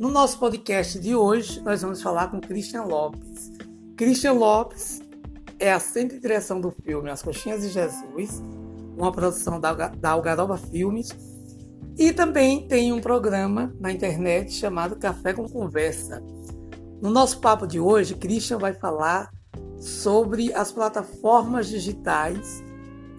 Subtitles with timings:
[0.00, 3.52] No nosso podcast de hoje, nós vamos falar com Christian Lopes.
[3.98, 5.02] Christian Lopes
[5.58, 8.42] é assistente de direção do filme As Coxinhas de Jesus,
[8.96, 11.10] uma produção da, da Algaroba Filmes,
[11.98, 16.22] e também tem um programa na internet chamado Café com Conversa.
[17.02, 19.30] No nosso papo de hoje, Christian vai falar
[19.78, 22.64] sobre as plataformas digitais,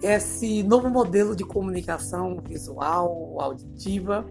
[0.02, 4.26] esse novo modelo de comunicação visual, auditiva,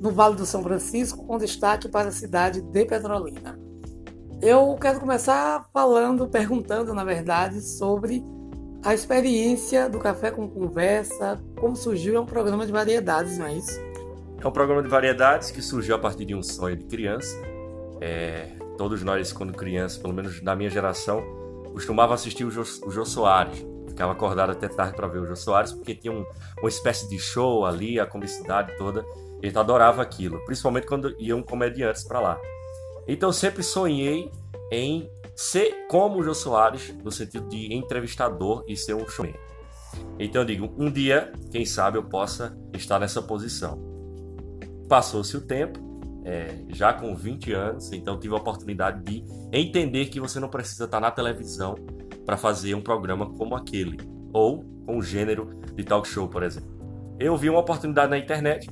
[0.00, 3.58] no Vale do São Francisco, com destaque para a cidade de Petrolina.
[4.42, 8.22] Eu quero começar falando, perguntando, na verdade, sobre
[8.84, 13.54] a experiência do Café com Conversa, como surgiu, é um programa de variedades, não é
[13.54, 13.80] isso?
[14.38, 17.34] É um programa de variedades que surgiu a partir de um sonho de criança.
[17.98, 21.22] É, todos nós, quando crianças, pelo menos da minha geração,
[21.72, 23.64] costumavam assistir o Jô, o Jô Soares.
[23.88, 26.26] Ficava acordado até tarde para ver o Jô Soares, porque tinha um,
[26.58, 29.02] uma espécie de show ali, a comicidade toda.
[29.44, 32.40] A gente adorava aquilo, principalmente quando iam comediantes para lá.
[33.06, 34.32] Então eu sempre sonhei
[34.72, 39.34] em ser como o Jô Soares, no sentido de entrevistador e ser um showman.
[40.18, 43.78] Então eu digo, um dia, quem sabe eu possa estar nessa posição.
[44.88, 45.78] Passou-se o tempo,
[46.24, 50.86] é, já com 20 anos, então tive a oportunidade de entender que você não precisa
[50.86, 51.74] estar na televisão
[52.24, 53.98] para fazer um programa como aquele,
[54.32, 56.72] ou com o gênero de talk show, por exemplo.
[57.20, 58.70] Eu vi uma oportunidade na internet,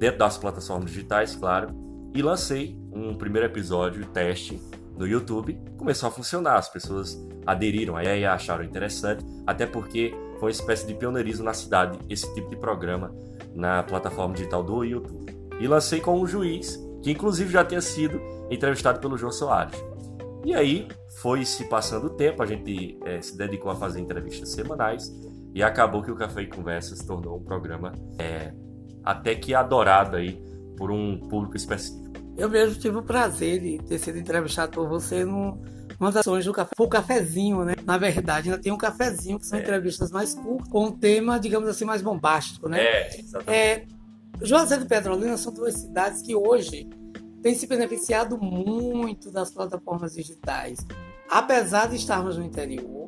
[0.00, 1.68] dentro das plataformas digitais, claro,
[2.14, 4.58] e lancei um primeiro episódio, teste,
[4.96, 5.60] no YouTube.
[5.76, 10.86] Começou a funcionar, as pessoas aderiram a ideia, acharam interessante, até porque foi uma espécie
[10.86, 13.14] de pioneirismo na cidade esse tipo de programa
[13.54, 15.36] na plataforma digital do YouTube.
[15.60, 18.18] E lancei com um juiz, que inclusive já tinha sido
[18.50, 19.78] entrevistado pelo João Soares.
[20.46, 20.88] E aí
[21.20, 25.12] foi se passando o tempo, a gente é, se dedicou a fazer entrevistas semanais
[25.54, 28.54] e acabou que o Café e Conversa se tornou um programa é,
[29.04, 30.42] até que adorado aí
[30.76, 32.10] por um público específico.
[32.36, 35.62] Eu mesmo tive o prazer de ter sido entrevistado por você num,
[35.98, 36.70] numa das ações do café.
[36.76, 37.74] Foi o cafezinho, né?
[37.84, 39.62] Na verdade, ainda tem um cafezinho, que são é.
[39.62, 42.80] entrevistas mais curtas, com um tema, digamos assim, mais bombástico, né?
[42.80, 43.50] É, exatamente.
[43.50, 43.86] É,
[44.42, 46.88] Juazeiro e Petrolina são duas cidades que hoje
[47.42, 50.84] têm se beneficiado muito das plataformas digitais.
[51.28, 52.99] Apesar de estarmos no interior,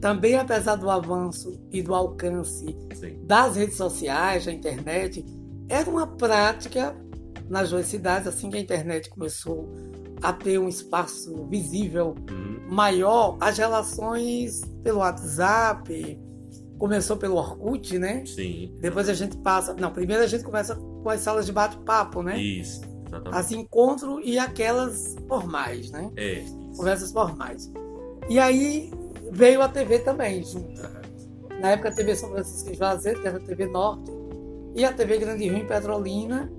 [0.00, 3.20] também apesar do avanço e do alcance Sim.
[3.24, 5.24] das redes sociais, da internet,
[5.68, 6.96] era uma prática
[7.48, 9.68] nas duas cidades, assim que a internet começou
[10.22, 12.60] a ter um espaço visível uhum.
[12.68, 16.18] maior, as relações pelo WhatsApp,
[16.78, 18.24] começou pelo Orkut, né?
[18.24, 18.74] Sim.
[18.80, 19.74] Depois a gente passa.
[19.74, 22.40] Não, primeiro a gente começa com as salas de bate-papo, né?
[22.40, 23.36] Isso, exatamente.
[23.36, 26.10] As encontro e aquelas formais, né?
[26.16, 26.40] É.
[26.40, 26.56] Isso.
[26.76, 27.70] Conversas formais.
[28.28, 28.90] E aí
[29.30, 30.80] veio a TV também, junto.
[30.80, 31.60] Uhum.
[31.60, 34.10] Na época a TV São Francisco de Juazeiro, que era a TV Norte,
[34.74, 36.50] e a TV Grande Rio em Petrolina,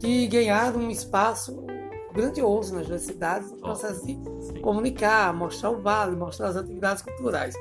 [0.00, 1.64] que ganharam um espaço
[2.12, 4.60] grandioso nas duas cidades no processo de Sim.
[4.62, 7.54] comunicar, mostrar o vale, mostrar as atividades culturais.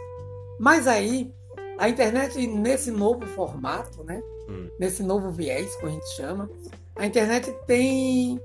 [0.58, 1.34] Mas aí,
[1.78, 4.22] a internet, nesse novo formato, né?
[4.48, 4.70] Hum.
[4.80, 6.50] nesse novo viés, como a gente chama,
[6.96, 8.40] a internet tem,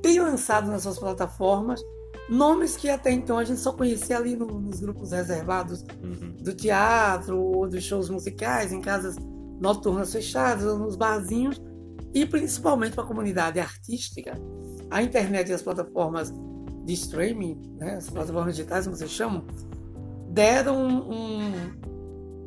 [0.00, 1.84] tem lançado nas suas plataformas
[2.28, 6.36] nomes que até então a gente só conhecia ali no, nos grupos reservados uhum.
[6.40, 9.16] do teatro ou dos shows musicais, em casas
[9.60, 11.60] noturnas fechadas ou nos barzinhos,
[12.12, 14.34] e principalmente para a comunidade artística.
[14.90, 16.32] A internet e as plataformas
[16.84, 19.44] de streaming, né, as plataformas digitais, como vocês chamam,
[20.28, 21.52] deram um,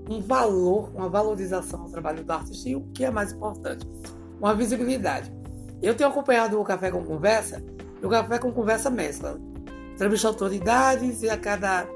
[0.10, 3.86] um valor, uma valorização ao trabalho do artista e o que é mais importante,
[4.40, 5.34] uma visibilidade.
[5.82, 7.64] Eu tenho acompanhado o Café com Conversa,
[8.02, 9.40] e o Café com Conversa mescla
[9.98, 11.90] entrevista autoridades e a cada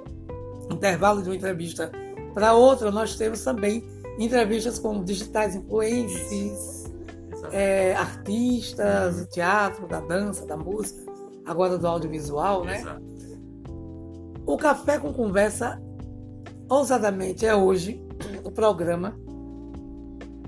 [0.71, 1.91] intervalo de uma entrevista
[2.33, 6.91] para outra nós temos também entrevistas com digitais influencers,
[7.51, 11.03] é, artistas do teatro, da dança, da música,
[11.45, 12.79] agora do audiovisual, né?
[12.79, 13.01] Exato.
[14.45, 15.79] O Café com Conversa,
[16.67, 18.03] ousadamente, é hoje
[18.43, 19.15] o programa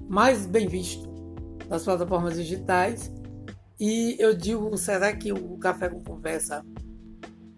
[0.09, 1.07] mais bem visto
[1.69, 3.11] das plataformas digitais.
[3.79, 6.65] E eu digo, será que o Café com Conversa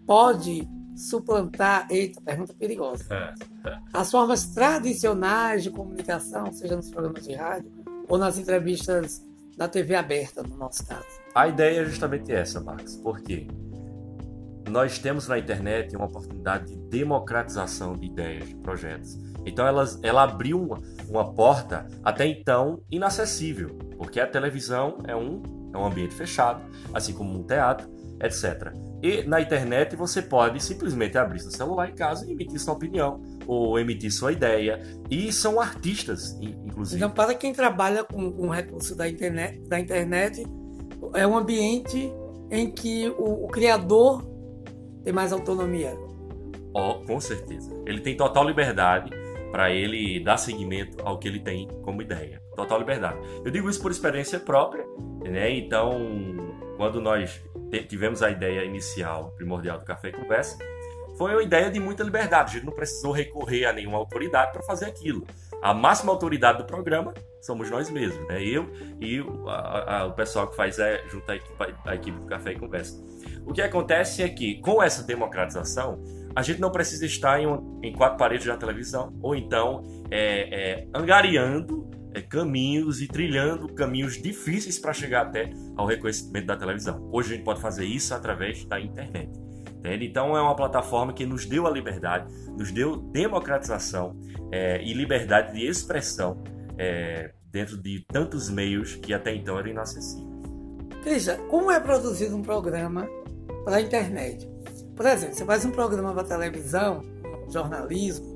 [0.06, 3.78] pode suplantar, eita, pergunta perigosa, é, é.
[3.92, 7.70] as formas tradicionais de comunicação, seja nos programas de rádio
[8.08, 9.22] ou nas entrevistas
[9.56, 11.06] da TV aberta, no nosso caso?
[11.34, 13.46] A ideia é justamente essa, Marcos, porque
[14.68, 19.18] nós temos na internet uma oportunidade de democratização de ideias, de projetos.
[19.44, 20.78] Então ela, ela abriu uma,
[21.08, 25.42] uma porta até então inacessível, porque a televisão é um,
[25.72, 26.62] é um ambiente fechado,
[26.92, 27.88] assim como um teatro,
[28.20, 28.72] etc.
[29.02, 33.20] E na internet você pode simplesmente abrir seu celular em casa e emitir sua opinião
[33.46, 34.80] ou emitir sua ideia.
[35.10, 36.96] E são artistas, inclusive.
[36.96, 40.44] Então, para quem trabalha com o recurso da internet, da internet
[41.14, 42.12] é um ambiente
[42.50, 44.24] em que o, o criador
[45.04, 45.96] tem mais autonomia.
[46.74, 47.70] Oh, com certeza.
[47.86, 49.10] Ele tem total liberdade
[49.50, 52.42] para ele dar seguimento ao que ele tem como ideia.
[52.54, 53.18] Total liberdade.
[53.44, 54.84] Eu digo isso por experiência própria,
[55.22, 55.50] né?
[55.50, 56.45] Então,
[56.76, 57.42] quando nós
[57.88, 60.58] tivemos a ideia inicial, primordial do Café e Conversa,
[61.16, 62.50] foi uma ideia de muita liberdade.
[62.50, 65.26] A gente não precisou recorrer a nenhuma autoridade para fazer aquilo.
[65.62, 68.42] A máxima autoridade do programa somos nós mesmos, né?
[68.42, 68.70] Eu
[69.00, 71.54] e o, a, a, o pessoal que faz é, junto à equipe,
[71.94, 73.02] equipe do Café e Conversa.
[73.46, 76.02] O que acontece é que, com essa democratização,
[76.34, 80.80] a gente não precisa estar em, um, em quatro paredes da televisão, ou então é,
[80.80, 87.08] é, angariando é, caminhos e trilhando caminhos difíceis para chegar até ao reconhecimento da televisão.
[87.12, 89.30] Hoje a gente pode fazer isso através da internet.
[89.78, 90.06] Entende?
[90.06, 94.18] Então é uma plataforma que nos deu a liberdade, nos deu democratização
[94.50, 96.42] é, e liberdade de expressão
[96.78, 100.26] é, dentro de tantos meios que até então eram inacessíveis.
[101.04, 103.06] Veja, como é produzido um programa
[103.64, 104.48] para a internet?
[104.96, 107.02] Por exemplo, você faz um programa para televisão,
[107.50, 108.35] jornalismo,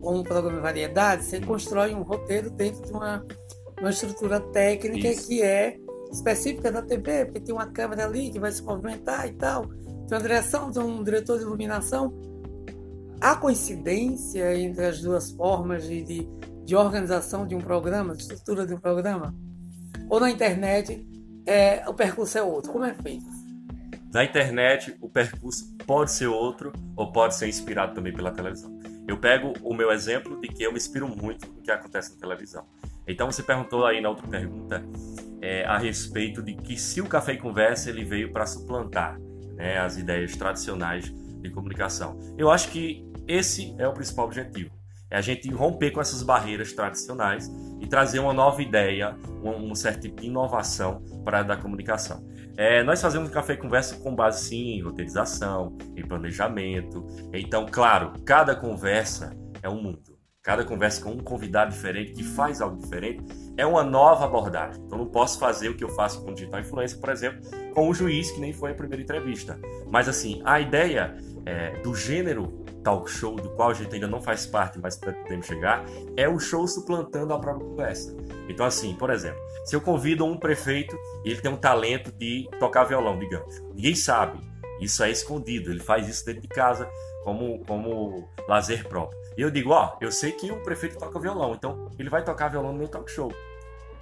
[0.00, 3.24] ou um programa de variedade, você constrói um roteiro dentro de uma,
[3.78, 5.28] uma estrutura técnica Isso.
[5.28, 5.76] que é
[6.12, 10.18] específica da TV, porque tem uma câmera ali que vai se movimentar e tal, tem
[10.18, 12.12] uma direção, tem um diretor de iluminação.
[13.20, 16.28] Há coincidência entre as duas formas de, de
[16.70, 19.34] de organização de um programa, de estrutura de um programa?
[20.08, 21.04] Ou na internet
[21.44, 22.70] é, o percurso é outro?
[22.70, 23.26] Como é feito?
[24.14, 28.79] Na internet, o percurso pode ser outro ou pode ser inspirado também pela televisão.
[29.10, 32.20] Eu pego o meu exemplo de que eu me inspiro muito no que acontece na
[32.20, 32.64] televisão.
[33.08, 34.84] Então você perguntou aí na outra pergunta
[35.42, 39.18] é, a respeito de que se o Café e Conversa ele veio para suplantar
[39.56, 42.20] né, as ideias tradicionais de comunicação.
[42.38, 44.80] Eu acho que esse é o principal objetivo
[45.10, 49.74] é a gente romper com essas barreiras tradicionais e trazer uma nova ideia, um, um
[49.74, 52.24] certo tipo de inovação para a da comunicação.
[52.56, 57.06] É, nós fazemos café e conversa com base sim em roteirização, em planejamento.
[57.32, 60.18] Então, claro, cada conversa é um mundo.
[60.42, 63.22] Cada conversa com um convidado diferente que faz algo diferente
[63.58, 64.82] é uma nova abordagem.
[64.86, 67.40] Então, não posso fazer o que eu faço com digital influência, por exemplo,
[67.74, 69.60] com o juiz que nem foi a primeira entrevista.
[69.90, 71.14] Mas assim, a ideia
[71.44, 75.46] é, do gênero talk show, do qual a gente ainda não faz parte, mas podemos
[75.46, 75.84] chegar,
[76.16, 78.16] é o show suplantando a própria conversa.
[78.48, 82.48] Então, assim, por exemplo, se eu convido um prefeito e ele tem um talento de
[82.58, 84.40] tocar violão, digamos, ninguém sabe,
[84.80, 86.88] isso é escondido, ele faz isso dentro de casa
[87.22, 89.18] como, como lazer próprio.
[89.36, 92.48] E eu digo, ó, eu sei que o prefeito toca violão, então ele vai tocar
[92.48, 93.32] violão no meu talk show.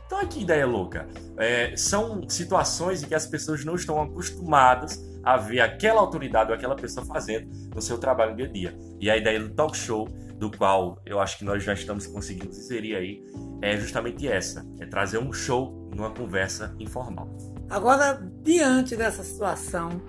[0.07, 1.07] Então, que ideia louca.
[1.37, 4.99] É, são situações em que as pessoas não estão acostumadas
[5.29, 8.79] a ver aquela autoridade ou aquela pessoa fazendo no seu trabalho no dia a dia.
[8.99, 10.09] E a ideia do talk show,
[10.39, 13.23] do qual eu acho que nós já estamos conseguindo inserir aí,
[13.61, 17.29] é justamente essa: é trazer um show numa conversa informal.
[17.69, 20.01] Agora, diante dessa situação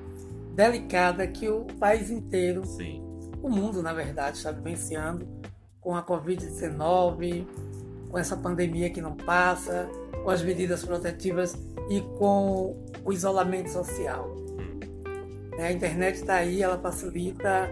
[0.56, 3.04] delicada que o país inteiro, Sim.
[3.44, 5.27] o mundo, na verdade, está vivenciando
[5.81, 7.45] com a Covid-19,
[8.10, 9.89] com essa pandemia que não passa,
[10.24, 11.57] com as medidas protetivas
[11.89, 14.39] e com o isolamento social.
[15.59, 17.69] Né, a internet está aí, ela facilita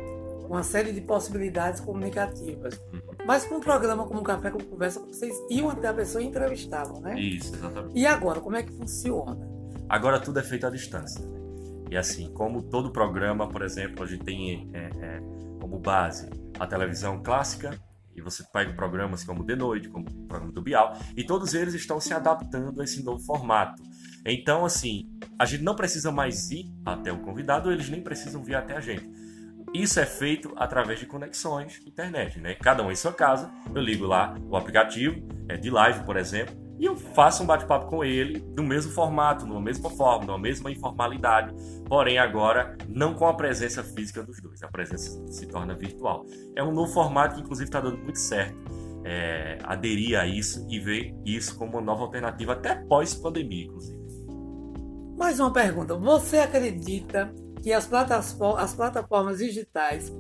[0.50, 2.78] uma série de possibilidades comunicativas.
[3.26, 7.00] Mas com um programa como Café com Conversa, vocês iam até a pessoa e entrevistavam,
[7.00, 7.18] né?
[7.18, 7.98] Isso, exatamente.
[7.98, 9.40] E agora, como é que funciona?
[9.88, 11.26] Agora tudo é feito à distância.
[11.26, 11.40] Né?
[11.92, 15.22] E assim, como todo programa, por exemplo, a gente tem é, é,
[15.62, 17.80] como base a televisão clássica,
[18.14, 21.74] e você pega programas como De Noite, como o programa do Bial, e todos eles
[21.74, 23.82] estão se adaptando a esse novo formato.
[24.28, 28.56] Então, assim, a gente não precisa mais ir até o convidado, eles nem precisam vir
[28.56, 29.10] até a gente.
[29.74, 32.56] Isso é feito através de conexões internet, né?
[32.56, 36.56] Cada um em sua casa, eu ligo lá o aplicativo é, de live, por exemplo,
[36.80, 40.72] e eu faço um bate-papo com ele no mesmo formato, numa mesma forma, numa mesma
[40.72, 41.54] informalidade,
[41.86, 46.26] porém agora não com a presença física dos dois, a presença se torna virtual.
[46.56, 48.58] É um novo formato que inclusive está dando muito certo.
[49.10, 53.98] É, aderir a isso e ver isso como uma nova alternativa até pós-pandemia, inclusive.
[55.18, 60.14] Mais uma pergunta: você acredita que as plataformas, as plataformas digitais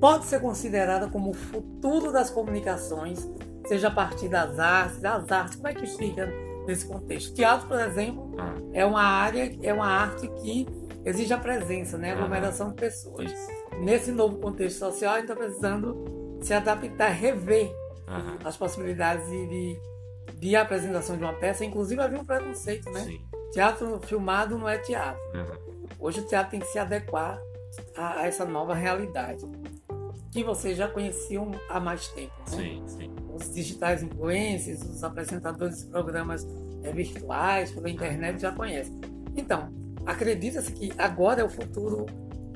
[0.00, 3.28] pode ser considerada como o futuro das comunicações
[3.66, 6.26] seja a partir das artes, das artes, como é que fica
[6.66, 7.34] nesse contexto?
[7.34, 8.34] Teatro, por exemplo,
[8.72, 10.66] é uma área, é uma arte que
[11.04, 12.12] exige a presença, né?
[12.12, 13.30] A aglomeração de pessoas.
[13.80, 17.70] Nesse novo contexto social, a gente está precisando se adaptar, rever
[18.44, 19.80] as possibilidades de, de,
[20.38, 21.64] de, apresentação de uma peça.
[21.64, 23.00] Inclusive, havia um preconceito, né?
[23.00, 23.27] Sim.
[23.52, 25.20] Teatro filmado não é teatro.
[25.34, 25.86] Uhum.
[26.00, 27.40] Hoje o teatro tem que se adequar
[27.96, 29.44] a, a essa nova realidade
[30.30, 32.34] que vocês já conheciam há mais tempo.
[32.50, 32.56] Né?
[32.56, 36.46] Sim, sim os digitais influencers, os apresentadores de programas
[36.82, 38.92] é, virtuais, pela internet, já conhece.
[39.36, 39.72] Então,
[40.04, 42.06] acredita-se que agora é o futuro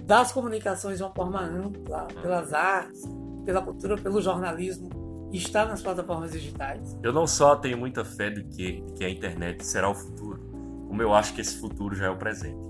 [0.05, 3.03] das comunicações de uma forma ampla, pelas artes,
[3.45, 4.91] pela cultura, pelo jornalismo,
[5.33, 6.99] está nas plataformas digitais?
[7.03, 10.41] Eu não só tenho muita fé de que, de que a internet será o futuro,
[10.93, 12.61] como eu acho que esse futuro já é o presente.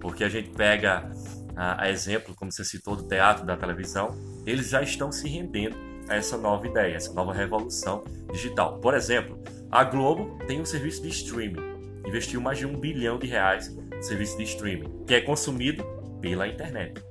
[0.00, 1.10] Porque a gente pega
[1.56, 5.76] a, a exemplo, como você citou, do teatro, da televisão, eles já estão se rendendo
[6.08, 8.78] a essa nova ideia, essa nova revolução digital.
[8.78, 11.60] Por exemplo, a Globo tem um serviço de streaming,
[12.06, 15.84] investiu mais de um bilhão de reais no serviço de streaming, que é consumido
[16.20, 17.02] pela internet.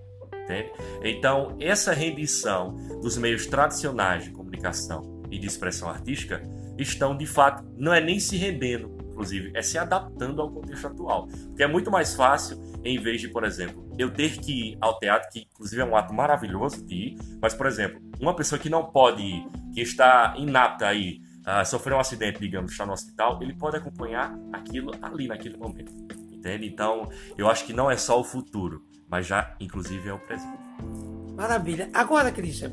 [0.45, 0.71] Entende?
[1.03, 6.41] Então, essa rendição dos meios tradicionais de comunicação e de expressão artística
[6.77, 11.27] estão, de fato, não é nem se rendendo, inclusive, é se adaptando ao contexto atual.
[11.27, 14.99] Porque é muito mais fácil, em vez de, por exemplo, eu ter que ir ao
[14.99, 18.69] teatro, que inclusive é um ato maravilhoso de ir, mas, por exemplo, uma pessoa que
[18.69, 23.41] não pode ir, que está inapta aí, uh, sofreu um acidente, digamos, está no hospital,
[23.41, 25.91] ele pode acompanhar aquilo ali naquele momento.
[26.33, 26.67] Entende?
[26.67, 30.59] Então, eu acho que não é só o futuro, mas já, inclusive, é o presente.
[31.35, 31.89] Maravilha.
[31.93, 32.71] Agora, Christian,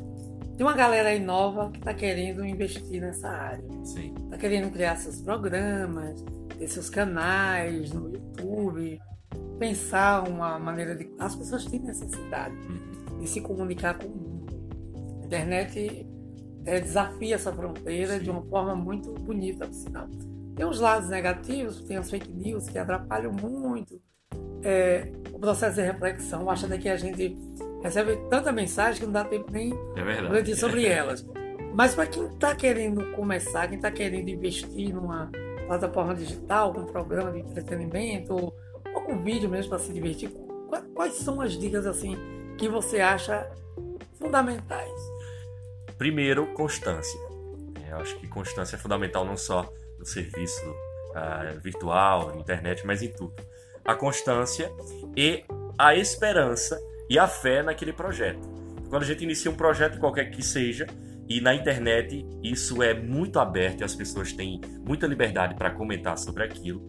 [0.55, 3.63] tem uma galera aí nova que está querendo investir nessa área.
[3.83, 4.13] Sim.
[4.25, 6.23] Está querendo criar seus programas,
[6.57, 9.01] ter seus canais no YouTube,
[9.57, 11.09] pensar uma maneira de.
[11.17, 13.19] As pessoas têm necessidade uhum.
[13.19, 14.53] de se comunicar com o mundo.
[15.21, 16.07] A internet
[16.65, 18.23] é, desafia essa fronteira Sim.
[18.23, 20.07] de uma forma muito bonita, por sinal.
[20.55, 23.99] Tem os lados negativos, tem as fake news que atrapalham muito
[24.61, 26.47] é, o processo de reflexão.
[26.49, 27.35] Acha que a gente
[27.83, 31.25] recebe tanta mensagem que não dá tempo nem é de sobre elas.
[31.73, 35.29] Mas para quem está querendo começar, quem está querendo investir numa
[35.67, 38.55] plataforma digital, com um programa de entretenimento, ou,
[38.93, 40.31] ou com vídeo mesmo para se divertir,
[40.95, 42.17] quais são as dicas assim
[42.57, 43.49] que você acha
[44.19, 44.91] fundamentais?
[45.97, 47.19] Primeiro, constância.
[47.87, 52.85] É, eu acho que constância é fundamental não só no serviço uh, virtual, na internet,
[52.85, 53.33] mas em tudo.
[53.83, 54.71] A constância
[55.17, 55.43] e
[55.77, 56.79] a esperança
[57.09, 58.47] e a fé naquele projeto.
[58.89, 60.85] Quando a gente inicia um projeto qualquer que seja,
[61.27, 66.17] e na internet isso é muito aberto e as pessoas têm muita liberdade para comentar
[66.17, 66.87] sobre aquilo,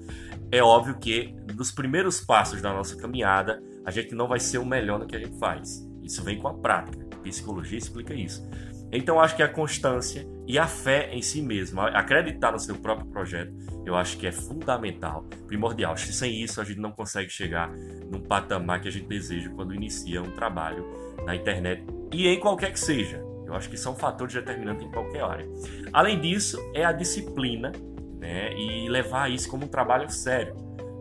[0.50, 4.66] é óbvio que nos primeiros passos da nossa caminhada a gente não vai ser o
[4.66, 5.86] melhor no que a gente faz.
[6.02, 7.06] Isso vem com a prática.
[7.12, 8.46] A psicologia explica isso.
[8.94, 13.08] Então acho que a constância e a fé em si mesmo, acreditar no seu próprio
[13.08, 13.52] projeto,
[13.84, 15.96] eu acho que é fundamental, primordial.
[15.96, 17.70] Sem isso a gente não consegue chegar
[18.10, 20.86] num patamar que a gente deseja quando inicia um trabalho
[21.24, 23.20] na internet e em qualquer que seja.
[23.46, 25.46] Eu acho que são fatores determinantes em qualquer área.
[25.92, 27.72] Além disso, é a disciplina
[28.18, 30.54] né, e levar isso como um trabalho sério.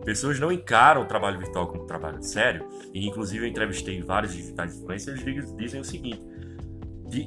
[0.04, 4.34] Pessoas não encaram o trabalho virtual como um trabalho sério, e inclusive eu entrevistei vários
[4.34, 6.20] digitais influencers, eles dizem o seguinte: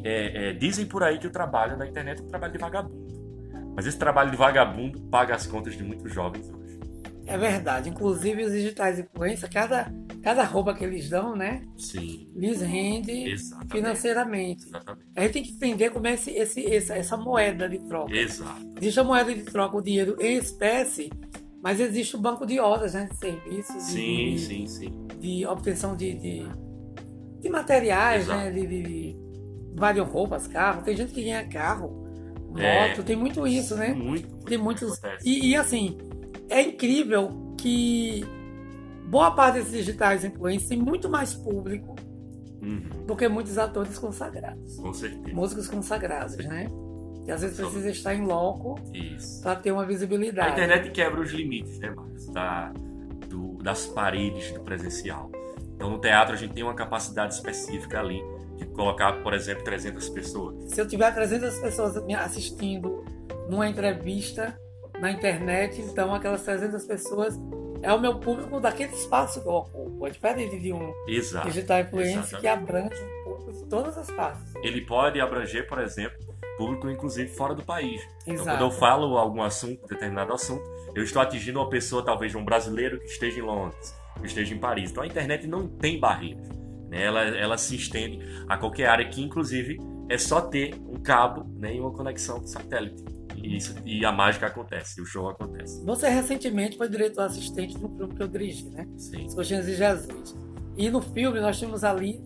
[0.03, 3.07] é, é, dizem por aí que o trabalho na internet é um trabalho de vagabundo.
[3.75, 6.79] Mas esse trabalho de vagabundo paga as contas de muitos jovens hoje.
[7.27, 7.89] É verdade.
[7.89, 9.93] Inclusive os digitais influência, cada,
[10.23, 11.61] cada roupa que eles dão, né?
[11.77, 12.27] Sim.
[12.33, 13.71] Lhes rende Exatamente.
[13.71, 14.65] financeiramente.
[14.65, 15.07] Exatamente.
[15.15, 18.15] A gente tem que entender como é esse, esse, essa, essa moeda de troca.
[18.15, 18.65] Exato.
[18.77, 21.11] Existe a moeda de troca, o dinheiro em espécie,
[21.61, 23.09] mas existe o banco de horas, né?
[23.11, 23.83] De serviços.
[23.83, 25.07] Sim, de, sim, sim.
[25.19, 26.47] De obtenção de, de,
[27.41, 28.39] de materiais, Exato.
[28.39, 28.51] né?
[28.51, 29.26] De, de,
[29.77, 30.81] valem roupas, carro.
[30.81, 31.89] Tem gente que ganha carro,
[32.49, 33.93] moto, é, tem muito isso, né?
[33.93, 34.27] Muito.
[34.45, 34.99] Tem muitos.
[35.23, 35.97] E, e, assim,
[36.49, 38.25] é incrível que
[39.05, 41.95] boa parte desses digitais influencers tem muito mais público
[42.61, 43.05] uhum.
[43.05, 44.75] do que muitos atores consagrados.
[44.77, 45.35] Com certeza.
[45.35, 46.67] Músicos consagrados, né?
[47.25, 48.75] E às vezes precisa estar em loco
[49.43, 50.47] para ter uma visibilidade.
[50.47, 52.27] A internet quebra os limites, né, Marcos?
[52.29, 52.71] Da,
[53.27, 55.29] do, das paredes do presencial.
[55.75, 58.23] Então, no teatro, a gente tem uma capacidade específica ali
[58.57, 60.71] de colocar, por exemplo, 300 pessoas.
[60.71, 63.05] Se eu tiver 300 pessoas me assistindo
[63.49, 64.59] numa entrevista
[64.99, 67.39] na internet, então aquelas 300 pessoas
[67.81, 70.07] é o meu público daquele espaço que eu ocupo.
[70.07, 71.47] É diferente de um Exato.
[71.47, 74.53] digital influencer que abrange um pouco de todas as partes.
[74.63, 76.17] Ele pode abranger, por exemplo,
[76.57, 78.01] público inclusive fora do país.
[78.01, 78.27] Exato.
[78.27, 80.63] Então, quando eu falo algum assunto, determinado assunto,
[80.95, 84.57] eu estou atingindo uma pessoa, talvez um brasileiro que esteja em Londres, que esteja em
[84.57, 84.91] Paris.
[84.91, 86.49] Então a internet não tem barreiras.
[86.89, 87.03] Né?
[87.03, 89.77] Ela, ela se estende a qualquer área que, inclusive,
[90.09, 93.03] é só ter um cabo né, e uma conexão de satélite.
[93.35, 95.83] E, isso, e a mágica acontece, o show acontece.
[95.85, 98.87] Você recentemente foi diretor assistente no filme que eu dirigi, né?
[98.97, 99.25] Sim.
[99.27, 100.35] As Coxinhas de Jesus.
[100.75, 102.19] E no filme nós tínhamos ali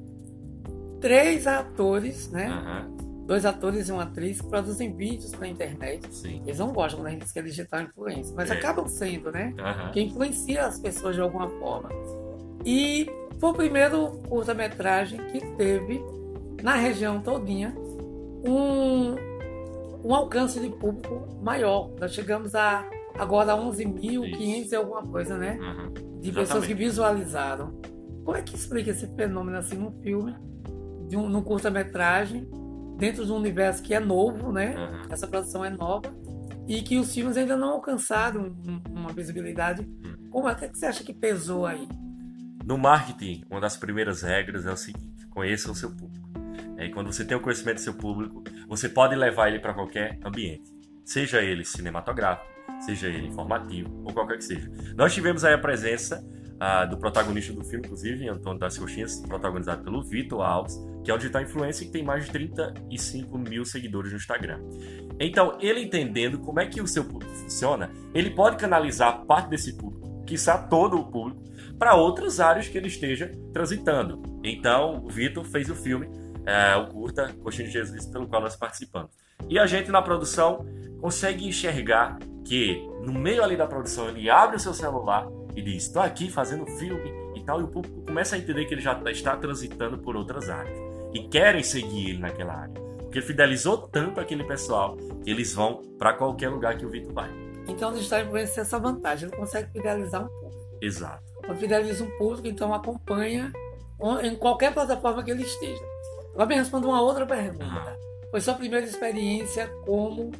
[1.01, 2.50] três atores, né?
[2.50, 3.25] Uhum.
[3.25, 6.08] Dois atores e uma atriz que produzem vídeos para a internet.
[6.13, 6.41] Sim.
[6.46, 8.53] Eles não gostam quando a gente que é digital influência, mas é.
[8.53, 9.53] acabam sendo, né?
[9.58, 9.91] Uhum.
[9.91, 11.89] Que influencia as pessoas de alguma forma.
[12.65, 13.10] E
[13.41, 16.01] foi o primeiro curta-metragem que teve
[16.63, 17.75] na região todinha
[18.45, 19.15] um,
[20.07, 21.89] um alcance de público maior.
[22.00, 25.57] Nós chegamos a agora 11.500 e alguma coisa, né?
[25.60, 25.93] Uhum.
[25.93, 26.33] De Exatamente.
[26.36, 27.81] pessoas que visualizaram.
[28.24, 30.36] Como é que explica esse fenômeno assim num filme,
[31.10, 32.48] de um, num curta-metragem,
[32.98, 34.75] dentro de um universo que é novo, né?
[34.77, 35.01] Uhum.
[35.10, 36.13] Essa produção é nova
[36.67, 39.81] e que os filmes ainda não alcançaram um- uma visibilidade.
[39.81, 40.29] Hum.
[40.29, 41.88] Como é que você acha que pesou aí?
[42.63, 46.30] No marketing, uma das primeiras regras é o seguinte: conheça o seu público.
[46.77, 49.74] É, E quando você tem o conhecimento do seu público, você pode levar ele para
[49.74, 50.72] qualquer ambiente,
[51.03, 52.48] seja ele cinematográfico,
[52.80, 54.72] seja ele informativo ou qualquer que seja.
[54.96, 56.24] Nós tivemos aí a presença
[56.60, 61.13] ah, do protagonista do filme, inclusive, Antônio das Coxinhas, protagonizado pelo Vitor Alves, que é
[61.13, 64.60] um digital influencer que tem mais de 35 mil seguidores no Instagram.
[65.20, 69.75] Então, ele entendendo como é que o seu público funciona, ele pode canalizar parte desse
[69.75, 71.41] público, quiçá todo o público,
[71.81, 74.21] para outras áreas que ele esteja transitando.
[74.43, 76.07] Então, o Vitor fez o filme,
[76.45, 79.09] é, o curta Coxinha de Jesus, pelo qual nós participamos.
[79.50, 80.63] E a gente, na produção,
[81.00, 85.88] consegue enxergar que, no meio ali da produção, ele abre o seu celular e diz:
[85.88, 89.01] Estou aqui fazendo filme e tal, e o público começa a entender que ele já
[89.09, 90.77] está transitando por outras áreas
[91.15, 92.75] e querem seguir ele naquela área.
[93.00, 97.11] Porque ele fidelizou tanto aquele pessoal que eles vão para qualquer lugar que o Vitor
[97.11, 97.31] vai.
[97.67, 100.77] Então o digital influencer tem essa vantagem, ele consegue fidelizar um público.
[100.79, 101.30] Exato.
[101.45, 103.51] Quando fideliza um público, então acompanha
[104.24, 105.83] em qualquer plataforma que ele esteja.
[106.33, 107.98] Agora me responda uma outra pergunta.
[108.31, 110.31] Foi sua primeira experiência como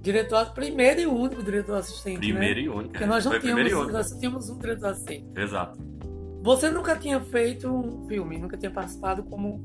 [0.00, 2.60] diretor, primeiro e único diretor assistente, Primeiro né?
[2.62, 2.90] e único.
[2.90, 3.92] Porque nós não Foi tínhamos, único.
[3.92, 5.26] nós tínhamos um diretor assistente.
[5.36, 5.78] Exato.
[6.42, 9.60] Você nunca tinha feito um filme, nunca tinha participado como,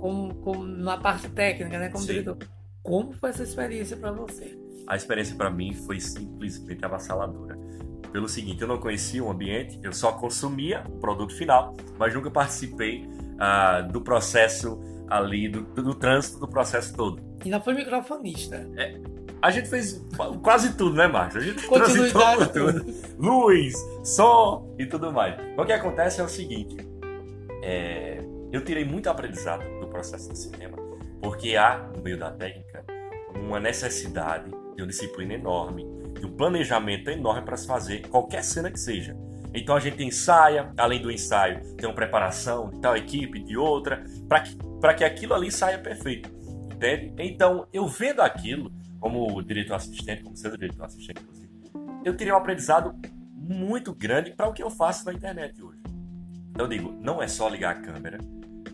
[0.00, 2.12] como, como na parte técnica, né, como Sim.
[2.14, 2.36] diretor.
[2.82, 4.58] Como foi essa experiência para você?
[4.86, 7.56] A experiência para mim foi simplesmente avassaladora.
[8.16, 12.30] Pelo seguinte, eu não conhecia o ambiente, eu só consumia o produto final, mas nunca
[12.30, 13.06] participei
[13.38, 17.22] ah, do processo ali, do, do trânsito do processo todo.
[17.44, 18.66] Ainda foi microfonista.
[19.42, 20.02] A gente fez
[20.42, 21.42] quase tudo, né, Márcio?
[21.42, 22.94] A gente Continuidade por tudo.
[23.18, 25.38] Luz, som e tudo mais.
[25.58, 26.74] O que acontece é o seguinte:
[27.62, 28.18] é,
[28.50, 30.78] eu tirei muito aprendizado do processo do cinema,
[31.20, 32.82] porque há, no meio da técnica,
[33.34, 35.86] uma necessidade de uma disciplina enorme,
[36.18, 39.16] de um planejamento enorme para se fazer qualquer cena que seja.
[39.54, 44.04] Então a gente ensaia, além do ensaio, tem uma preparação de tal equipe, de outra,
[44.28, 46.30] para que, pra que aquilo ali saia perfeito.
[46.72, 47.14] Entende?
[47.18, 51.50] Então, eu vendo aquilo, como diretor assistente, como sendo diretor assistente, inclusive,
[52.04, 52.94] eu teria um aprendizado
[53.32, 55.80] muito grande para o que eu faço na internet hoje.
[56.50, 58.18] Então, eu digo, não é só ligar a câmera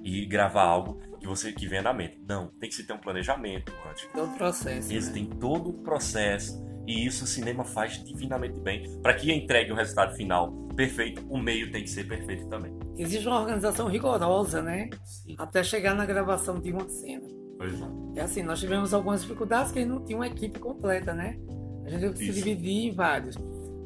[0.03, 2.21] e gravar algo que você que vem na mente.
[2.29, 4.09] Não, tem que se ter um planejamento antes.
[4.13, 4.93] Todo processo.
[4.93, 5.29] Eles né?
[5.39, 9.01] todo um processo e isso o cinema faz divinamente bem.
[9.01, 12.73] Para que entregue o resultado final perfeito, o meio tem que ser perfeito também.
[12.97, 14.91] Existe uma organização rigorosa, né?
[15.05, 15.37] Sim.
[15.39, 17.27] Até chegar na gravação de uma cena.
[17.59, 17.87] Pois é.
[18.17, 21.39] É assim, nós tivemos algumas dificuldades que a gente não tinha uma equipe completa, né?
[21.85, 23.37] A gente teve que se dividir em vários.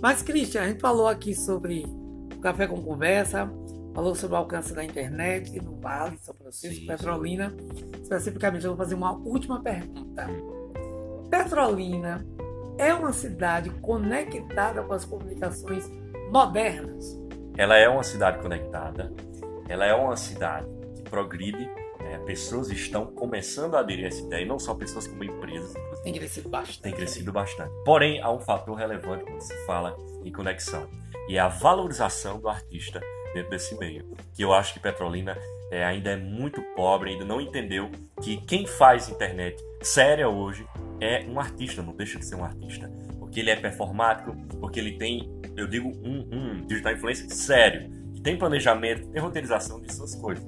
[0.01, 1.85] Mas, Christian, a gente falou aqui sobre
[2.35, 3.51] o Café com Conversa,
[3.95, 7.55] falou sobre o alcance da internet no Vale, São Francisco, Sim, Petrolina.
[8.03, 10.27] Especificamente, eu vou fazer uma última pergunta.
[11.31, 12.25] Petrolina
[12.79, 15.89] é uma cidade conectada com as comunicações
[16.31, 17.19] modernas?
[17.57, 19.13] Ela é uma cidade conectada,
[19.69, 24.43] ela é uma cidade que progride, é, pessoas estão começando a aderir a essa ideia,
[24.43, 25.73] e não só pessoas como empresas.
[26.03, 26.83] Tem crescido bastante.
[26.83, 27.73] tem crescido bastante.
[27.85, 30.87] Porém, há um fator relevante quando se fala em conexão,
[31.29, 33.01] e é a valorização do artista
[33.33, 34.07] dentro desse meio.
[34.35, 35.37] Que eu acho que Petrolina
[35.71, 37.91] é, ainda é muito pobre, ainda não entendeu
[38.23, 40.67] que quem faz internet séria hoje
[41.01, 42.91] é um artista, não deixa de ser um artista.
[43.19, 48.21] Porque ele é performático, porque ele tem, eu digo, um, um digital influencer sério, que
[48.21, 50.45] tem planejamento, tem roteirização de suas coisas.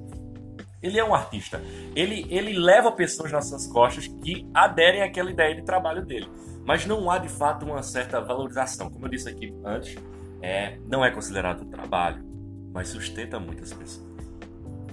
[0.81, 1.61] Ele é um artista.
[1.93, 6.27] Ele, ele leva pessoas nas suas costas que aderem àquela ideia de trabalho dele.
[6.65, 8.89] Mas não há de fato uma certa valorização.
[8.89, 9.97] Como eu disse aqui antes,
[10.41, 12.23] é, não é considerado um trabalho,
[12.71, 14.08] mas sustenta muitas pessoas.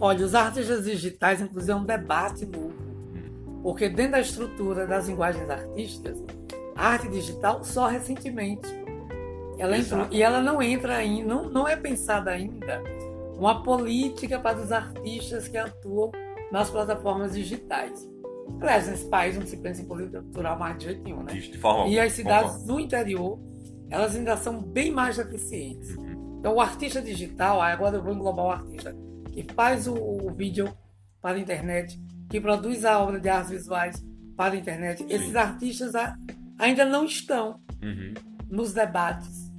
[0.00, 2.74] Olha, os artistas digitais, inclusive, é um debate novo.
[3.62, 6.22] Porque dentro da estrutura das linguagens artísticas,
[6.76, 8.68] a arte digital só recentemente.
[9.58, 12.82] Ela entrou, e ela não entra ainda, não, não é pensada ainda
[13.38, 16.10] uma política para os artistas que atuam
[16.52, 18.08] nas plataformas digitais.
[18.60, 21.32] Aliás, nesse país não se pensa em política cultural mais de jeito nenhum, né?
[21.32, 22.72] De forma E as cidades concordo.
[22.72, 23.38] do interior,
[23.90, 25.96] elas ainda são bem mais deficientes.
[25.96, 26.36] Uhum.
[26.38, 28.94] Então, o artista digital, agora eu vou englobar o artista
[29.36, 30.74] que faz o, o vídeo
[31.20, 34.02] para a internet, que produz a obra de artes visuais
[34.34, 34.98] para a internet.
[34.98, 35.06] Sim.
[35.10, 35.92] Esses artistas
[36.58, 38.14] ainda não estão Uhum.
[38.48, 39.52] nos debates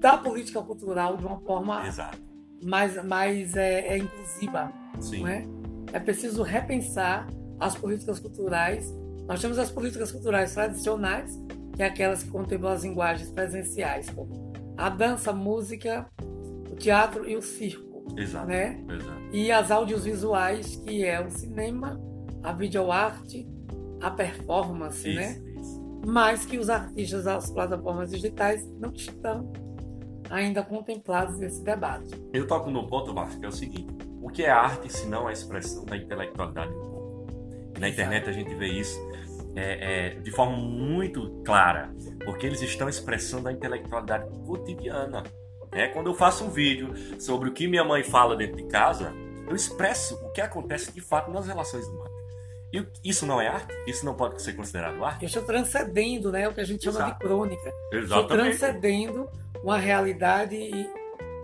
[0.00, 2.18] da política cultural de uma forma Exato.
[2.60, 4.72] mais, mais é, é, inclusiva.
[5.00, 5.24] Sim.
[5.28, 5.46] É?
[5.92, 7.28] é preciso repensar
[7.60, 8.92] as políticas culturais.
[9.28, 11.38] Nós temos as políticas culturais tradicionais,
[11.76, 16.08] que é aquelas que contemplam as linguagens presenciais, como a dança, a música,
[16.80, 18.04] teatro e o circo.
[18.16, 18.46] Exato.
[18.46, 18.84] Né?
[18.88, 19.20] Exato.
[19.32, 22.00] E as audiovisuais, que é o cinema,
[22.42, 23.46] a videoarte,
[24.00, 25.42] a performance, Isso, né?
[25.60, 25.80] isso.
[26.06, 29.52] Mas que os artistas das plataformas digitais não estão
[30.30, 32.14] ainda contemplados nesse debate.
[32.32, 35.28] Eu toco num ponto, Márcio, que é o seguinte: o que é arte se não
[35.28, 37.26] a expressão da intelectualidade do povo?
[37.76, 38.98] E na internet a gente vê isso
[39.54, 41.92] é, é, de forma muito clara,
[42.24, 45.22] porque eles estão expressando a intelectualidade cotidiana.
[45.72, 49.12] É, quando eu faço um vídeo sobre o que minha mãe fala dentro de casa,
[49.48, 52.10] eu expresso o que acontece de fato nas relações humanas.
[52.72, 53.72] E isso não é arte?
[53.86, 55.22] Isso não pode ser considerado arte?
[55.24, 57.12] Eu estou transcendendo né, o que a gente chama Exato.
[57.12, 57.72] de crônica.
[57.92, 59.28] Estou transcendendo
[59.62, 60.88] uma realidade e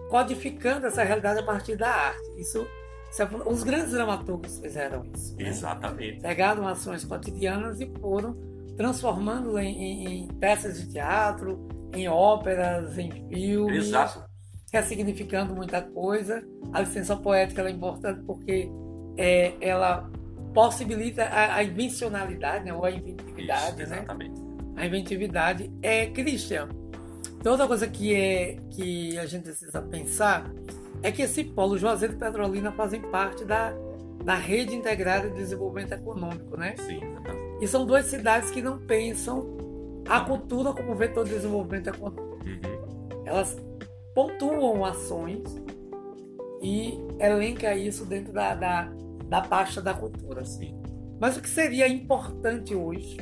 [0.08, 2.30] codificando essa realidade a partir da arte.
[2.36, 2.64] Isso,
[3.10, 5.34] isso é- os grandes dramaturgos fizeram isso.
[5.36, 5.48] né?
[5.48, 6.20] Exatamente.
[6.20, 8.36] Pegaram ações cotidianas e foram
[8.76, 14.24] transformando em, em- em peças de teatro, em óperas, em filmes, Exato.
[14.72, 16.42] ressignificando muita coisa.
[16.72, 18.68] A licença poética é importante porque
[19.16, 20.10] é, ela
[20.54, 23.98] possibilita a, a invencionalidade, né, ou a inventividade, Isso, né?
[23.98, 24.40] exatamente.
[24.76, 26.68] a inventividade é Christian.
[27.38, 30.50] Então, outra coisa que é que a gente precisa pensar
[31.02, 33.72] é que esse polo Juazeiro e Petrolina fazem parte da,
[34.24, 36.74] da rede integrada de desenvolvimento econômico, né?
[36.78, 37.46] Sim, exatamente.
[37.60, 39.55] E são duas cidades que não pensam
[40.08, 42.38] a cultura como vetor de desenvolvimento econômico.
[42.44, 43.22] Uhum.
[43.24, 43.56] Elas
[44.14, 45.42] pontuam ações
[46.62, 48.92] e elenca isso dentro da, da,
[49.28, 50.44] da pasta da cultura.
[50.44, 50.80] Sim.
[51.20, 53.16] Mas o que seria importante hoje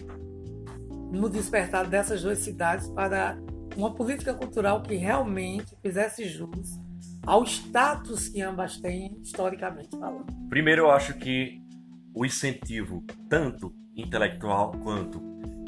[1.10, 3.38] no despertar dessas duas cidades para
[3.76, 6.78] uma política cultural que realmente fizesse jus
[7.26, 10.26] ao status que ambas têm historicamente falando?
[10.48, 11.60] Primeiro, eu acho que
[12.14, 15.20] o incentivo, tanto intelectual quanto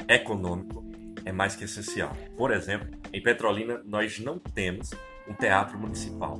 [0.07, 0.86] econômico,
[1.25, 2.15] é mais que essencial.
[2.35, 4.91] Por exemplo, em Petrolina, nós não temos
[5.27, 6.37] um teatro municipal.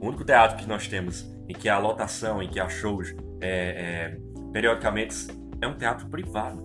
[0.00, 4.16] O único teatro que nós temos em que há lotação, em que há shows é,
[4.16, 4.18] é,
[4.52, 5.28] periodicamente,
[5.60, 6.62] é um teatro privado.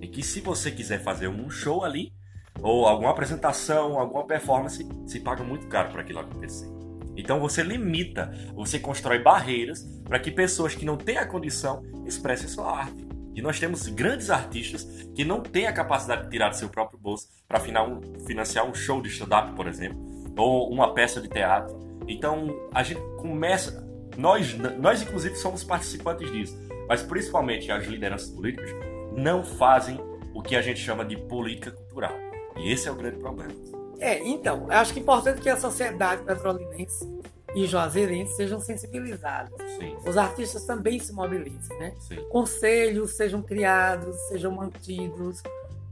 [0.00, 2.12] Em que, se você quiser fazer um show ali,
[2.60, 6.68] ou alguma apresentação, alguma performance, se paga muito caro para aquilo acontecer.
[7.16, 12.48] Então você limita, você constrói barreiras para que pessoas que não têm a condição expressem
[12.48, 13.11] sua arte.
[13.34, 16.98] E nós temos grandes artistas que não têm a capacidade de tirar do seu próprio
[16.98, 19.98] bolso para financiar um show de stand-up, por exemplo,
[20.36, 21.78] ou uma peça de teatro.
[22.06, 28.70] Então a gente começa, nós, nós inclusive somos participantes disso, mas principalmente as lideranças políticas
[29.16, 29.98] não fazem
[30.34, 32.14] o que a gente chama de política cultural.
[32.56, 33.52] E esse é o grande problema.
[33.98, 37.06] É, então, acho que é importante que a sociedade petrolinense
[37.54, 39.54] e juazeirense sejam sensibilizados.
[39.78, 41.94] Sim, Os artistas também se mobilizem, né?
[42.00, 42.16] sim.
[42.30, 45.42] Conselhos sejam criados, sejam mantidos,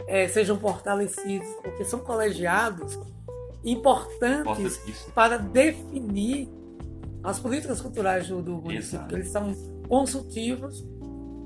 [0.06, 2.98] eh, sejam fortalecidos, porque são colegiados
[3.64, 4.78] importantes
[5.14, 6.48] para definir
[7.22, 8.96] as políticas culturais do, do município.
[8.98, 9.14] Exato.
[9.16, 9.52] Eles são
[9.86, 10.86] consultivos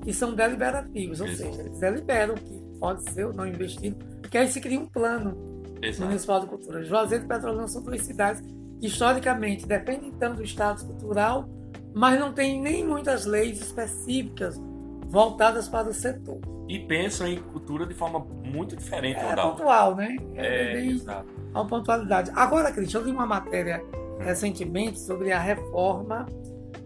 [0.07, 1.51] e são deliberativos, ou Exato.
[1.51, 5.63] seja, eles deliberam que pode ser ou não investido, porque aí se cria um plano
[5.83, 6.07] Exato.
[6.07, 6.85] municipal de cultura.
[6.85, 8.43] Juazeiro e Petrolina são duas cidades
[8.81, 11.49] que historicamente dependem tanto do status cultural,
[11.95, 14.61] mas não têm nem muitas leis específicas
[15.07, 16.41] voltadas para o setor.
[16.69, 20.17] E pensam em cultura de forma muito diferente uma É pontual, né?
[20.35, 21.27] É, bem exato.
[21.53, 22.31] a pontualidade.
[22.35, 23.85] Agora, Cristian, eu li uma matéria
[24.19, 26.27] recentemente sobre a reforma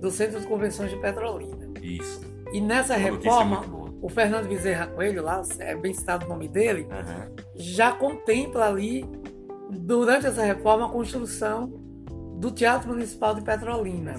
[0.01, 1.68] do Centro de Convenções de Petrolina.
[1.81, 2.20] Isso.
[2.53, 3.64] E nessa Uma reforma,
[4.03, 7.29] o Fernando Bezerra Coelho, lá, é bem citado o nome dele, Aham.
[7.55, 9.05] já contempla ali,
[9.70, 11.66] durante essa reforma, a construção
[12.38, 14.14] do Teatro Municipal de Petrolina.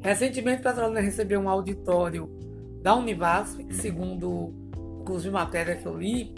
[0.00, 2.28] Recentemente, Petrolina recebeu um auditório
[2.82, 3.68] da Univasf, Uhum.
[3.68, 6.34] que, segundo o curso de matéria que eu li,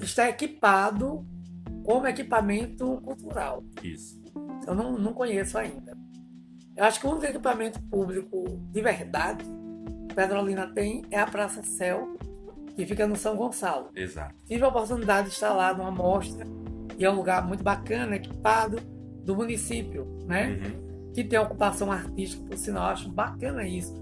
[0.00, 1.24] está equipado
[1.84, 3.62] como equipamento cultural.
[3.82, 4.20] Isso.
[4.66, 5.96] Eu não, não conheço ainda.
[6.76, 9.44] Eu acho que o único equipamento público de verdade
[10.08, 12.16] que Petrolina tem é a Praça Céu,
[12.74, 13.90] que fica no São Gonçalo.
[13.94, 14.34] Exato.
[14.46, 16.46] Tive a oportunidade de estar lá numa mostra
[16.98, 18.76] e é um lugar muito bacana, equipado
[19.24, 20.58] do município, né?
[20.62, 21.12] Uhum.
[21.12, 23.94] Que tem ocupação artística, por sinal, eu acho bacana isso.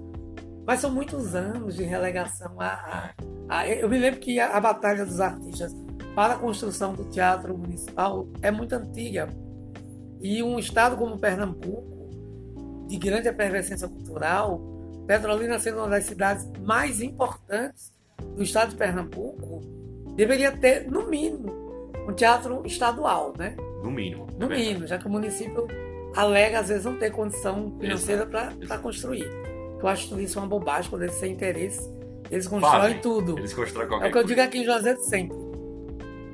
[0.66, 3.11] Mas são muitos anos de relegação a, a-
[3.48, 5.74] a- eu me lembro que a, a batalha dos artistas
[6.14, 9.29] para a construção do teatro municipal é muito antiga.
[10.20, 12.09] E um estado como Pernambuco,
[12.88, 14.61] de grande efervescência cultural,
[15.07, 17.92] Petrolina sendo uma das cidades mais importantes
[18.37, 19.61] do estado de Pernambuco,
[20.14, 21.60] deveria ter, no mínimo,
[22.11, 23.57] um teatro estadual, né?
[23.83, 24.27] No mínimo.
[24.38, 24.62] No é verdade.
[24.62, 25.66] mínimo, já que o município
[26.14, 29.27] alega às vezes não ter condição financeira para construir.
[29.81, 31.81] Eu acho tudo isso uma bobagem, quando eles têm interesse,
[32.31, 33.01] eles constroem Fazem.
[33.01, 33.38] tudo.
[33.38, 34.29] Eles constroem É qualquer o que eu coisa.
[34.29, 35.37] digo aqui em Juazeiro sempre.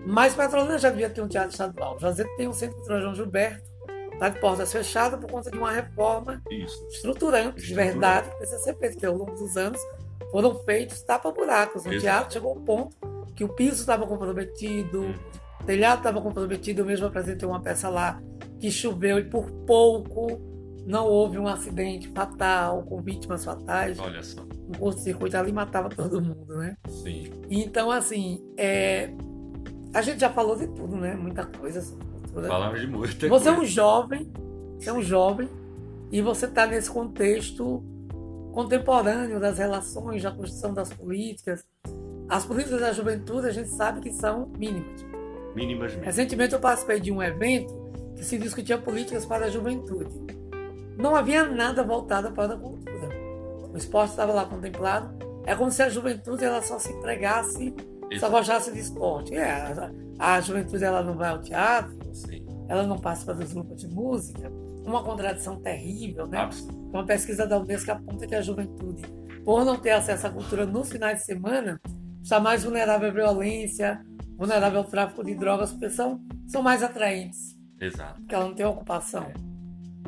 [0.04, 1.98] Mas Petrolina já devia ter um teatro estadual.
[1.98, 3.62] Juazeiro tem um Centro Cultural João Gilberto,
[4.12, 6.86] está de portas fechadas por conta de uma reforma Isso.
[6.88, 9.80] estruturante, de verdade, que precisa ser feita, ao longo dos anos
[10.30, 11.84] foram feitos tapa-buracos.
[11.86, 12.00] Exato.
[12.00, 12.96] teatro chegou um ponto
[13.34, 15.14] que o piso estava comprometido, Hum.
[15.66, 16.82] Telhado estava comprometido.
[16.82, 18.20] Eu mesmo apresentei uma peça lá
[18.58, 20.40] que choveu e por pouco
[20.86, 23.98] não houve um acidente fatal, com vítimas fatais.
[23.98, 24.42] Olha só.
[24.68, 26.76] Um curto-circuito ali matava todo mundo, né?
[26.88, 27.30] Sim.
[27.50, 29.10] Então, assim, é...
[29.92, 31.14] a gente já falou de tudo, né?
[31.14, 32.48] Muita coisa sobre cultura.
[32.48, 33.70] Falamos de muita Você é um coisa.
[33.70, 34.32] jovem,
[34.78, 35.48] você é um jovem,
[36.10, 37.82] e você está nesse contexto
[38.52, 41.64] contemporâneo das relações, da construção das políticas.
[42.28, 45.04] As políticas da juventude a gente sabe que são mínimas.
[46.02, 47.74] Recentemente eu participei de um evento
[48.14, 50.10] que se discutia políticas para a juventude.
[50.96, 53.08] Não havia nada voltado para a cultura.
[53.72, 55.14] O esporte estava lá contemplado.
[55.44, 57.74] É como se a juventude ela só se empregasse,
[58.18, 59.34] só gostasse de esporte.
[59.34, 59.50] É,
[60.18, 62.44] a, a juventude ela não vai ao teatro, Sim.
[62.68, 64.50] ela não participa dos grupos de música.
[64.84, 66.38] Uma contradição terrível, né?
[66.38, 66.76] Absoluto.
[66.90, 69.02] Uma pesquisa da Unesco aponta que a juventude,
[69.44, 71.80] por não ter acesso à cultura nos finais de semana,
[72.22, 74.00] está mais vulnerável à violência,
[74.36, 78.20] vulnerável ao tráfico de drogas, porque são, são mais atraentes, Exato.
[78.20, 79.32] porque ela não tem ocupação.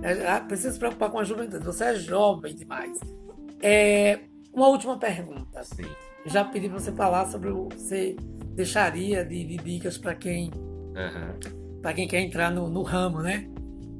[0.02, 1.64] É, ah, precisa se preocupar com a juventude.
[1.64, 2.98] Você é jovem demais.
[3.60, 4.20] É,
[4.52, 5.62] uma última pergunta.
[5.64, 5.86] Sim.
[6.26, 8.16] Já pedi para você falar sobre o que você
[8.54, 10.50] deixaria de, de dicas para quem
[10.94, 11.34] Aham.
[11.80, 13.48] para quem quer entrar no, no ramo, né?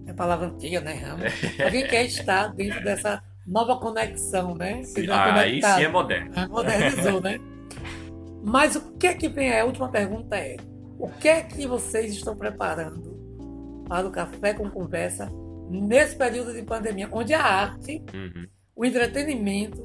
[0.07, 0.95] É palavra antiga, né?
[0.95, 1.23] Ramo.
[1.57, 4.83] Para quem quer estar dentro dessa nova conexão, né?
[4.85, 5.07] Sim.
[5.07, 6.33] Vai Aí sim é moderno.
[6.35, 7.38] Ah, Modernizou, né?
[8.42, 9.59] Mas o que é que vem?
[9.59, 10.57] A última pergunta é:
[10.98, 13.16] o que é que vocês estão preparando
[13.88, 15.31] para o Café com Conversa
[15.70, 18.46] nesse período de pandemia, onde a arte, Uhum.
[18.74, 19.83] o entretenimento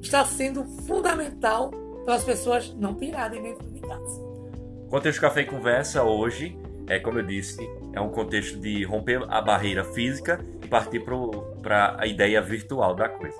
[0.00, 1.70] está sendo fundamental
[2.04, 4.20] para as pessoas não pirarem dentro de casa?
[4.86, 7.58] O contexto Café e Conversa hoje, é como eu disse,
[7.92, 11.04] é um contexto de romper a barreira física e partir
[11.62, 13.38] para a ideia virtual da coisa.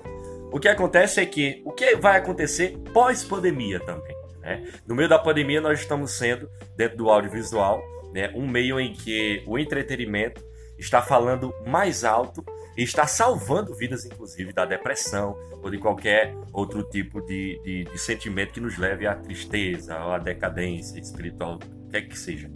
[0.51, 4.15] O que acontece é que o que vai acontecer pós-pandemia também.
[4.41, 4.67] Né?
[4.87, 7.81] No meio da pandemia, nós estamos sendo, dentro do audiovisual,
[8.13, 10.43] né, um meio em que o entretenimento
[10.77, 12.43] está falando mais alto
[12.77, 17.99] e está salvando vidas, inclusive, da depressão ou de qualquer outro tipo de, de, de
[17.99, 22.49] sentimento que nos leve à tristeza ou à decadência espiritual, o que é que seja.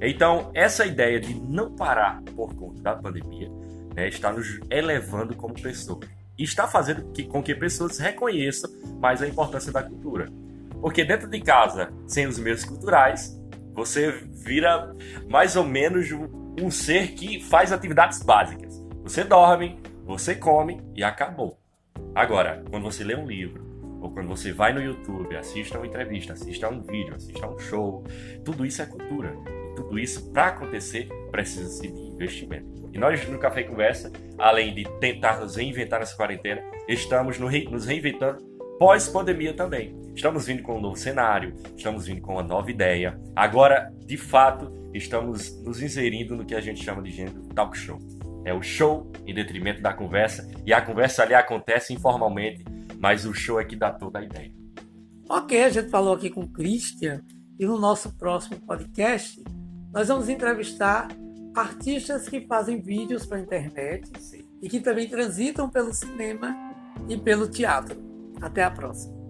[0.00, 3.48] Então, essa ideia de não parar por conta da pandemia
[3.94, 6.08] né, está nos elevando como pessoas.
[6.36, 10.28] E está fazendo que, com que pessoas reconheçam mais a importância da cultura.
[10.82, 13.40] Porque dentro de casa, sem os meios culturais,
[13.72, 14.10] você
[14.44, 14.92] vira
[15.30, 18.84] mais ou menos um, ser que faz atividades básicas.
[19.04, 21.56] Você dorme, você come e acabou.
[22.12, 23.64] Agora, quando você lê um livro,
[24.00, 27.42] ou quando você vai no YouTube, assiste a uma entrevista, assiste a um vídeo, assiste
[27.42, 28.02] a um show,
[28.44, 29.36] tudo isso é cultura.
[29.70, 32.90] E tudo isso, para acontecer, precisa-se de investimento.
[32.92, 38.44] E nós, no Café Conversa, além de tentar nos reinventar nessa quarentena, estamos nos reinventando
[38.80, 40.01] pós-pandemia também.
[40.14, 43.18] Estamos vindo com um novo cenário, estamos vindo com uma nova ideia.
[43.34, 47.98] Agora, de fato, estamos nos inserindo no que a gente chama de gênero talk show.
[48.44, 52.64] É o show em detrimento da conversa, e a conversa ali acontece informalmente,
[52.98, 54.52] mas o show é que dá toda a ideia.
[55.28, 57.22] Ok, a gente falou aqui com o Christian
[57.58, 59.42] e no nosso próximo podcast
[59.92, 61.08] nós vamos entrevistar
[61.54, 64.10] artistas que fazem vídeos para a internet
[64.60, 66.54] e que também transitam pelo cinema
[67.08, 68.00] e pelo teatro.
[68.40, 69.21] Até a próxima.